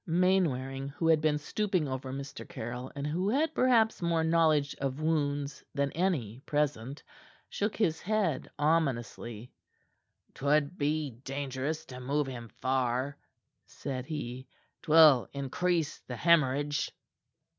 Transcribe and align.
Mainwaring, 0.07 0.89
who 0.89 1.07
had 1.09 1.21
been 1.21 1.37
stooping 1.37 1.87
over 1.87 2.11
Mr. 2.11 2.43
Caryll, 2.49 2.91
and 2.95 3.05
who 3.05 3.29
had 3.29 3.53
perhaps 3.53 4.01
more 4.01 4.23
knowledge 4.23 4.73
of 4.81 4.99
wounds 4.99 5.63
than 5.75 5.91
any 5.91 6.39
present, 6.47 7.03
shook 7.49 7.75
his 7.75 8.01
head 8.01 8.49
ominously. 8.57 9.51
"'Twould 10.33 10.75
be 10.79 11.11
dangerous 11.23 11.85
to 11.85 11.99
move 11.99 12.25
him 12.25 12.49
far," 12.49 13.15
said 13.67 14.07
he. 14.07 14.47
"'Twill 14.81 15.29
increase 15.33 15.99
the 16.07 16.15
hemorrhage." 16.15 16.89